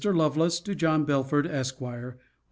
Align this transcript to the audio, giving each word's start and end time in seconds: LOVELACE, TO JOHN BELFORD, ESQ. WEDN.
LOVELACE, 0.03 0.59
TO 0.61 0.73
JOHN 0.73 1.03
BELFORD, 1.05 1.45
ESQ. 1.45 1.79
WEDN. 1.79 2.13